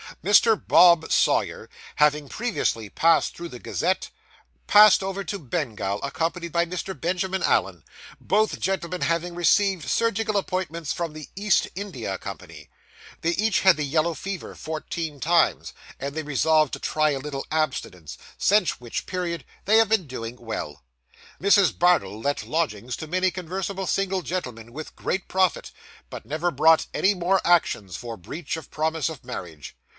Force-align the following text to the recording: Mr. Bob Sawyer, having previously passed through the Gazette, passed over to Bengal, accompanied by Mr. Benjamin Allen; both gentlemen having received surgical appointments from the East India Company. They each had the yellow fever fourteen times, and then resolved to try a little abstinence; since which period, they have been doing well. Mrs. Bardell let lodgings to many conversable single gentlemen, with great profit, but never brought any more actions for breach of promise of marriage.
Mr. 0.23 0.59
Bob 0.67 1.11
Sawyer, 1.11 1.69
having 1.97 2.27
previously 2.27 2.89
passed 2.89 3.35
through 3.35 3.47
the 3.49 3.59
Gazette, 3.59 4.09
passed 4.67 5.01
over 5.01 5.23
to 5.23 5.39
Bengal, 5.39 6.01
accompanied 6.03 6.51
by 6.51 6.65
Mr. 6.65 6.99
Benjamin 6.99 7.41
Allen; 7.43 7.83
both 8.19 8.59
gentlemen 8.59 9.01
having 9.01 9.35
received 9.35 9.87
surgical 9.87 10.37
appointments 10.37 10.91
from 10.91 11.13
the 11.13 11.29
East 11.35 11.67
India 11.75 12.17
Company. 12.17 12.69
They 13.21 13.31
each 13.31 13.61
had 13.61 13.77
the 13.77 13.85
yellow 13.85 14.13
fever 14.13 14.53
fourteen 14.53 15.19
times, 15.19 15.71
and 15.99 16.13
then 16.15 16.25
resolved 16.25 16.73
to 16.73 16.79
try 16.79 17.11
a 17.11 17.19
little 17.19 17.45
abstinence; 17.51 18.17
since 18.37 18.79
which 18.81 19.05
period, 19.05 19.45
they 19.65 19.77
have 19.77 19.87
been 19.89 20.07
doing 20.07 20.35
well. 20.35 20.83
Mrs. 21.39 21.77
Bardell 21.77 22.19
let 22.19 22.43
lodgings 22.43 22.95
to 22.97 23.07
many 23.07 23.31
conversable 23.31 23.87
single 23.87 24.23
gentlemen, 24.23 24.73
with 24.73 24.95
great 24.95 25.27
profit, 25.27 25.71
but 26.09 26.25
never 26.25 26.51
brought 26.51 26.87
any 26.93 27.13
more 27.13 27.39
actions 27.45 27.95
for 27.95 28.17
breach 28.17 28.57
of 28.57 28.69
promise 28.69 29.07
of 29.07 29.23
marriage. 29.23 29.75